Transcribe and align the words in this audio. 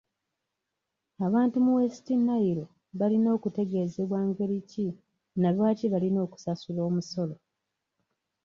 Abantu 1.27 1.57
mu 1.65 1.71
West 1.77 2.05
Nile 2.25 2.63
balina 2.99 3.29
okutegezebwa 3.37 4.19
ngeri 4.27 4.57
ki 4.69 4.87
na 5.41 5.49
lwaki 5.55 5.85
balina 5.93 6.19
okusasula 6.25 6.81
omusolo. 6.89 7.35